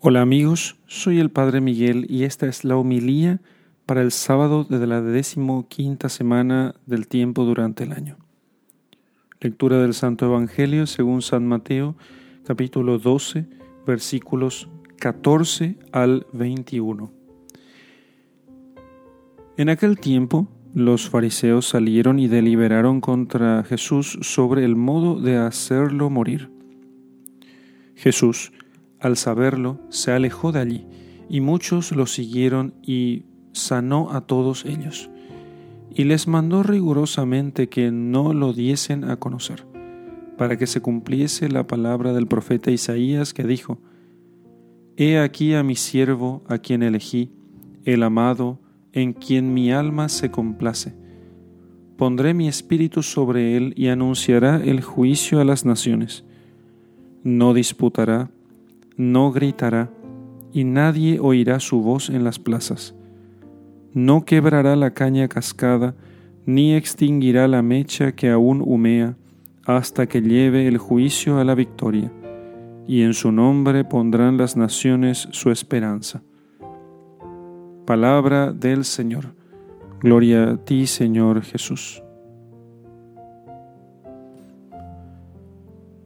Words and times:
Hola 0.00 0.22
amigos, 0.22 0.76
soy 0.86 1.18
el 1.18 1.28
Padre 1.28 1.60
Miguel 1.60 2.06
y 2.08 2.22
esta 2.22 2.46
es 2.46 2.62
la 2.62 2.76
homilía 2.76 3.40
para 3.84 4.00
el 4.00 4.12
sábado 4.12 4.62
de 4.62 4.86
la 4.86 5.02
decimoquinta 5.02 6.08
semana 6.08 6.76
del 6.86 7.08
tiempo 7.08 7.44
durante 7.44 7.82
el 7.82 7.90
año. 7.90 8.16
Lectura 9.40 9.82
del 9.82 9.94
Santo 9.94 10.26
Evangelio 10.26 10.86
según 10.86 11.20
San 11.20 11.48
Mateo, 11.48 11.96
capítulo 12.46 13.00
12, 13.00 13.46
versículos 13.88 14.68
14 15.00 15.76
al 15.90 16.28
21. 16.32 17.10
En 19.56 19.68
aquel 19.68 19.98
tiempo, 19.98 20.46
los 20.74 21.10
fariseos 21.10 21.66
salieron 21.66 22.20
y 22.20 22.28
deliberaron 22.28 23.00
contra 23.00 23.64
Jesús 23.64 24.16
sobre 24.22 24.64
el 24.64 24.76
modo 24.76 25.20
de 25.20 25.38
hacerlo 25.38 26.08
morir. 26.08 26.52
Jesús, 27.96 28.52
al 29.00 29.16
saberlo, 29.16 29.78
se 29.88 30.12
alejó 30.12 30.52
de 30.52 30.60
allí, 30.60 30.86
y 31.28 31.40
muchos 31.40 31.92
lo 31.92 32.06
siguieron 32.06 32.74
y 32.82 33.24
sanó 33.52 34.10
a 34.12 34.22
todos 34.22 34.64
ellos, 34.64 35.10
y 35.94 36.04
les 36.04 36.28
mandó 36.28 36.62
rigurosamente 36.62 37.68
que 37.68 37.90
no 37.90 38.32
lo 38.32 38.52
diesen 38.52 39.04
a 39.04 39.16
conocer, 39.16 39.66
para 40.36 40.56
que 40.56 40.66
se 40.66 40.80
cumpliese 40.80 41.48
la 41.48 41.66
palabra 41.66 42.12
del 42.12 42.26
profeta 42.26 42.70
Isaías 42.70 43.34
que 43.34 43.44
dijo, 43.44 43.80
He 44.96 45.18
aquí 45.18 45.54
a 45.54 45.62
mi 45.62 45.76
siervo, 45.76 46.42
a 46.48 46.58
quien 46.58 46.82
elegí, 46.82 47.32
el 47.84 48.02
amado, 48.02 48.60
en 48.92 49.12
quien 49.12 49.54
mi 49.54 49.70
alma 49.70 50.08
se 50.08 50.30
complace. 50.30 50.94
Pondré 51.96 52.34
mi 52.34 52.48
espíritu 52.48 53.02
sobre 53.02 53.56
él 53.56 53.74
y 53.76 53.88
anunciará 53.88 54.62
el 54.64 54.82
juicio 54.82 55.40
a 55.40 55.44
las 55.44 55.64
naciones. 55.64 56.24
No 57.22 57.54
disputará, 57.54 58.30
no 58.98 59.32
gritará, 59.32 59.90
y 60.52 60.64
nadie 60.64 61.20
oirá 61.20 61.60
su 61.60 61.80
voz 61.80 62.10
en 62.10 62.24
las 62.24 62.38
plazas. 62.38 62.94
No 63.94 64.24
quebrará 64.24 64.76
la 64.76 64.90
caña 64.92 65.28
cascada, 65.28 65.94
ni 66.44 66.74
extinguirá 66.74 67.48
la 67.48 67.62
mecha 67.62 68.12
que 68.12 68.28
aún 68.28 68.62
humea, 68.64 69.16
hasta 69.64 70.06
que 70.06 70.20
lleve 70.20 70.66
el 70.66 70.78
juicio 70.78 71.38
a 71.38 71.44
la 71.44 71.54
victoria, 71.54 72.12
y 72.86 73.02
en 73.02 73.14
su 73.14 73.32
nombre 73.32 73.84
pondrán 73.84 74.36
las 74.36 74.56
naciones 74.56 75.28
su 75.30 75.50
esperanza. 75.50 76.22
Palabra 77.86 78.52
del 78.52 78.84
Señor. 78.84 79.34
Gloria 80.00 80.50
a 80.50 80.56
ti, 80.56 80.86
Señor 80.86 81.42
Jesús. 81.42 82.02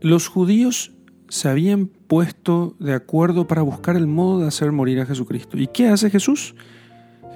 Los 0.00 0.28
judíos 0.28 0.92
se 1.32 1.48
habían 1.48 1.86
puesto 1.86 2.76
de 2.78 2.92
acuerdo 2.92 3.46
para 3.46 3.62
buscar 3.62 3.96
el 3.96 4.06
modo 4.06 4.40
de 4.40 4.48
hacer 4.48 4.70
morir 4.70 5.00
a 5.00 5.06
Jesucristo. 5.06 5.56
¿Y 5.56 5.66
qué 5.66 5.88
hace 5.88 6.10
Jesús? 6.10 6.54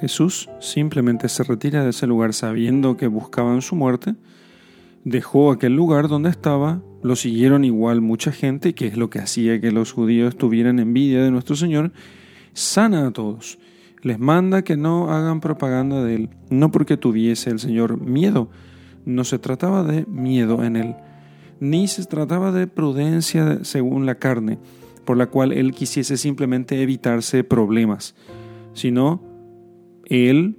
Jesús 0.03 0.50
simplemente 0.61 1.30
se 1.30 1.42
retira 1.44 1.83
de 1.83 1.88
ese 1.88 2.06
lugar 2.06 2.34
sabiendo 2.34 2.98
que 2.98 3.06
buscaban 3.06 3.62
su 3.62 3.75
muerte, 3.75 4.14
dejó 5.05 5.50
aquel 5.50 5.75
lugar 5.75 6.08
donde 6.08 6.28
estaba, 6.28 6.83
lo 7.03 7.16
siguieron 7.16 7.64
igual 7.64 8.03
mucha 8.03 8.33
gente, 8.33 8.75
que 8.75 8.86
es 8.86 8.98
lo 8.98 9.08
que 9.08 9.19
hacía 9.19 9.62
que 9.62 9.72
los 9.72 9.92
judíos 9.92 10.36
tuvieran 10.36 10.78
envidia 10.78 11.22
de 11.22 11.31
nuestro 11.31 11.56
Señor, 11.56 11.91
sana 12.53 13.06
a 13.06 13.12
todos, 13.12 13.58
les 14.03 14.19
manda 14.19 14.60
que 14.60 14.77
no 14.77 15.10
hagan 15.10 15.41
propaganda 15.41 16.05
de 16.05 16.16
Él, 16.16 16.31
no 16.50 16.70
porque 16.70 16.98
tuviese 16.98 17.48
el 17.48 17.60
Señor 17.60 17.98
miedo, 17.98 18.50
no 19.06 19.25
se 19.25 19.38
trataba 19.38 19.84
de 19.84 20.05
miedo 20.05 20.64
en 20.64 20.77
Él, 20.77 20.97
ni 21.60 21.88
se 21.88 22.04
trataba 22.04 22.52
de 22.52 22.66
prudencia 22.66 23.64
según 23.64 24.06
la 24.06 24.16
carne, 24.16 24.58
por 25.04 25.16
la 25.16 25.26
cual 25.26 25.52
él 25.52 25.72
quisiese 25.72 26.16
simplemente 26.16 26.82
evitarse 26.82 27.44
problemas, 27.44 28.14
sino 28.74 29.22
él 30.04 30.56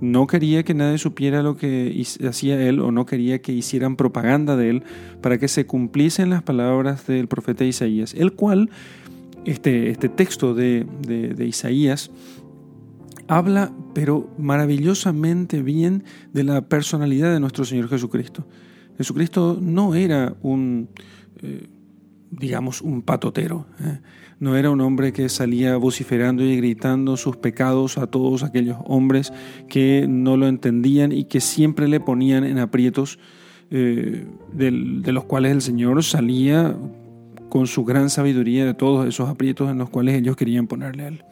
no 0.00 0.26
quería 0.26 0.62
que 0.62 0.74
nadie 0.74 0.98
supiera 0.98 1.42
lo 1.42 1.56
que 1.56 2.04
hacía 2.26 2.60
él 2.66 2.80
o 2.80 2.90
no 2.90 3.04
quería 3.04 3.42
que 3.42 3.52
hicieran 3.52 3.96
propaganda 3.96 4.56
de 4.56 4.70
él 4.70 4.82
para 5.20 5.38
que 5.38 5.48
se 5.48 5.66
cumpliesen 5.66 6.30
las 6.30 6.42
palabras 6.42 7.06
del 7.06 7.28
profeta 7.28 7.64
Isaías, 7.64 8.14
el 8.14 8.32
cual, 8.32 8.70
este, 9.44 9.90
este 9.90 10.08
texto 10.08 10.54
de, 10.54 10.86
de 11.06 11.46
Isaías, 11.46 12.10
habla 13.28 13.72
pero 13.94 14.28
maravillosamente 14.38 15.62
bien 15.62 16.04
de 16.32 16.44
la 16.44 16.62
personalidad 16.68 17.32
de 17.32 17.40
nuestro 17.40 17.64
Señor 17.64 17.88
Jesucristo. 17.88 18.46
Jesucristo 19.00 19.56
no 19.58 19.94
era 19.94 20.34
un, 20.42 20.90
eh, 21.40 21.68
digamos, 22.30 22.82
un 22.82 23.00
patotero. 23.00 23.64
¿eh? 23.80 23.98
No 24.40 24.56
era 24.56 24.68
un 24.68 24.82
hombre 24.82 25.14
que 25.14 25.30
salía 25.30 25.78
vociferando 25.78 26.44
y 26.44 26.54
gritando 26.58 27.16
sus 27.16 27.38
pecados 27.38 27.96
a 27.96 28.08
todos 28.08 28.42
aquellos 28.42 28.76
hombres 28.84 29.32
que 29.70 30.04
no 30.06 30.36
lo 30.36 30.48
entendían 30.48 31.12
y 31.12 31.24
que 31.24 31.40
siempre 31.40 31.88
le 31.88 31.98
ponían 31.98 32.44
en 32.44 32.58
aprietos 32.58 33.18
eh, 33.70 34.26
de, 34.52 34.70
los 34.70 35.24
cuales 35.24 35.52
el 35.52 35.62
Señor 35.62 36.04
salía 36.04 36.76
con 37.48 37.66
su 37.68 37.86
gran 37.86 38.10
sabiduría 38.10 38.66
de 38.66 38.74
todos 38.74 39.08
esos 39.08 39.30
aprietos 39.30 39.70
en 39.70 39.78
los 39.78 39.88
cuales 39.88 40.14
ellos 40.16 40.36
querían 40.36 40.66
ponerle 40.66 41.04
a 41.04 41.08
él. 41.08 41.24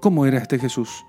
¿Cómo 0.00 0.26
era 0.26 0.38
este 0.38 0.58
Jesús? 0.58 1.04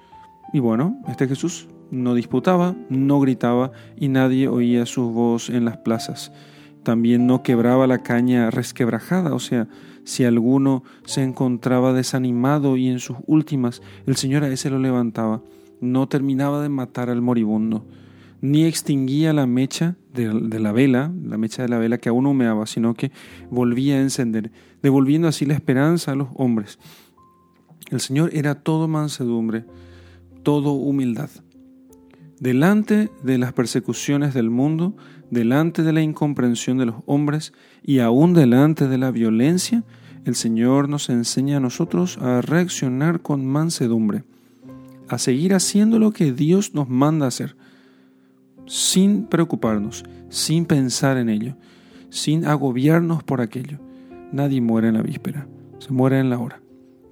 Y 0.53 0.59
bueno, 0.59 1.02
este 1.08 1.28
Jesús 1.28 1.68
no 1.91 2.16
disputaba, 2.16 2.75
no 2.90 3.19
gritaba 3.19 3.72
y 3.97 4.07
nadie 4.07 4.47
oía 4.47 4.85
su 4.85 5.12
voz 5.12 5.50
en 5.50 5.66
las 5.66 5.78
plazas. 5.78 6.31
También 6.84 7.28
no 7.28 7.44
quebraba 7.44 7.85
la 7.85 8.02
caña 8.02 8.50
resquebrajada, 8.50 9.35
o 9.35 9.40
sea, 9.40 9.68
si 10.03 10.24
alguno 10.24 10.84
se 11.06 11.22
encontraba 11.22 11.94
desanimado 11.94 12.75
y 12.75 12.88
en 12.88 13.00
sus 13.00 13.18
últimas, 13.28 13.81
el 14.07 14.16
Señor 14.16 14.44
a 14.44 14.50
ese 14.50 14.69
lo 14.69 14.79
levantaba. 14.79 15.44
No 15.79 16.07
terminaba 16.07 16.62
de 16.63 16.69
matar 16.69 17.09
al 17.09 17.22
moribundo, 17.22 17.85
ni 18.40 18.66
extinguía 18.66 19.34
la 19.34 19.46
mecha 19.46 19.96
de, 20.13 20.29
de 20.29 20.59
la 20.59 20.72
vela, 20.72 21.12
la 21.23 21.38
mecha 21.38 21.62
de 21.62 21.69
la 21.69 21.78
vela 21.78 22.00
que 22.00 22.09
aún 22.09 22.25
humeaba, 22.25 22.66
sino 22.66 22.96
que 22.96 23.12
volvía 23.52 23.96
a 23.96 24.02
encender, 24.02 24.52
devolviendo 24.81 25.28
así 25.28 25.46
la 25.46 25.53
esperanza 25.53 26.12
a 26.12 26.16
los 26.16 26.29
hombres. 26.35 26.79
El 27.91 28.00
Señor 28.00 28.31
era 28.34 28.56
todo 28.56 28.88
mansedumbre, 28.88 29.66
todo 30.44 30.72
humildad. 30.72 31.29
Delante 32.41 33.12
de 33.22 33.38
las 33.38 33.53
persecuciones 33.53 34.34
del 34.34 34.50
mundo, 34.50 34.96
delante 35.29 35.84
de 35.84 35.94
la 35.94 36.02
incomprensión 36.02 36.79
de 36.79 36.88
los 36.88 36.96
hombres 37.06 37.53
y 37.84 38.00
aún 38.00 38.34
delante 38.34 38.88
de 38.88 38.97
la 38.97 39.12
violencia, 39.12 39.84
el 40.25 40.34
Señor 40.34 40.90
nos 40.90 41.09
enseña 41.09 41.57
a 41.57 41.59
nosotros 41.59 42.18
a 42.18 42.41
reaccionar 42.41 43.22
con 43.22 43.46
mansedumbre, 43.46 44.24
a 45.07 45.19
seguir 45.19 45.53
haciendo 45.53 46.00
lo 46.00 46.13
que 46.13 46.34
Dios 46.34 46.74
nos 46.74 46.90
manda 46.90 47.28
hacer, 47.28 47.56
sin 48.66 49.28
preocuparnos, 49.28 50.03
sin 50.29 50.66
pensar 50.66 51.18
en 51.18 51.29
ello, 51.29 51.56
sin 52.09 52.46
agobiarnos 52.46 53.22
por 53.22 53.41
aquello. 53.41 53.78
Nadie 54.31 54.62
muere 54.62 54.88
en 54.88 54.96
la 54.96 55.03
víspera, 55.03 55.47
se 55.78 55.94
muere 55.94 56.18
en 56.19 56.31
la 56.31 56.40
hora. 56.40 56.59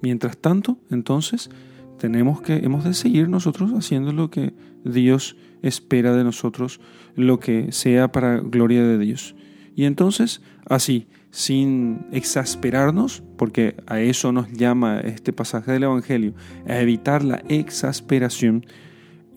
Mientras 0.02 0.36
tanto, 0.38 0.78
entonces, 0.90 1.50
tenemos 2.00 2.40
que, 2.40 2.56
hemos 2.56 2.82
de 2.82 2.94
seguir 2.94 3.28
nosotros 3.28 3.72
haciendo 3.72 4.12
lo 4.12 4.30
que 4.30 4.54
Dios 4.84 5.36
espera 5.60 6.16
de 6.16 6.24
nosotros, 6.24 6.80
lo 7.14 7.38
que 7.38 7.72
sea 7.72 8.10
para 8.10 8.38
gloria 8.38 8.82
de 8.82 8.98
Dios. 8.98 9.36
Y 9.76 9.84
entonces, 9.84 10.40
así, 10.66 11.08
sin 11.30 12.06
exasperarnos, 12.10 13.22
porque 13.36 13.76
a 13.86 14.00
eso 14.00 14.32
nos 14.32 14.50
llama 14.50 15.00
este 15.00 15.34
pasaje 15.34 15.72
del 15.72 15.82
Evangelio, 15.82 16.32
a 16.66 16.80
evitar 16.80 17.22
la 17.22 17.42
exasperación, 17.50 18.64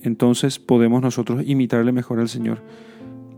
entonces 0.02 0.58
podemos 0.58 1.02
nosotros 1.02 1.44
imitarle 1.46 1.92
mejor 1.92 2.22
al 2.22 2.30
Señor. 2.30 2.64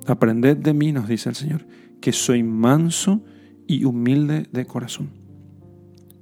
Aprended 0.06 0.58
de 0.58 0.74
mí, 0.76 0.92
nos 0.92 1.08
dice 1.08 1.30
el 1.30 1.36
Señor, 1.36 1.66
que 2.00 2.12
soy 2.12 2.44
manso 2.44 3.24
y 3.66 3.86
humilde 3.86 4.46
de 4.52 4.66
corazón. 4.68 5.25